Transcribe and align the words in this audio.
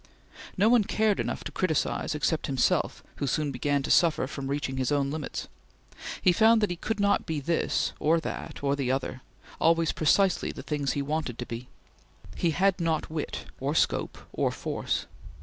No 0.57 0.67
one 0.67 0.83
cared 0.83 1.19
enough 1.19 1.43
to 1.43 1.51
criticise, 1.51 2.15
except 2.15 2.47
himself 2.47 3.03
who 3.17 3.27
soon 3.27 3.51
began 3.51 3.83
to 3.83 3.91
suffer 3.91 4.25
from 4.25 4.47
reaching 4.47 4.77
his 4.77 4.91
own 4.91 5.11
limits. 5.11 5.47
He 6.23 6.31
found 6.31 6.59
that 6.61 6.71
he 6.71 6.75
could 6.75 6.99
not 6.99 7.27
be 7.27 7.39
this 7.39 7.93
or 7.99 8.19
that 8.21 8.63
or 8.63 8.75
the 8.75 8.91
other; 8.91 9.21
always 9.59 9.91
precisely 9.91 10.51
the 10.51 10.63
things 10.63 10.93
he 10.93 11.03
wanted 11.03 11.37
to 11.37 11.45
be. 11.45 11.67
He 12.35 12.49
had 12.49 12.79
not 12.81 13.11
wit 13.11 13.45
or 13.59 13.75
scope 13.75 14.17
or 14.33 14.49
force. 14.49 15.05